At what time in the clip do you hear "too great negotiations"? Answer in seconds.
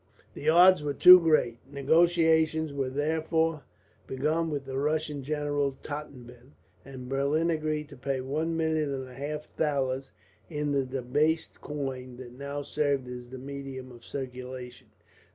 0.95-2.73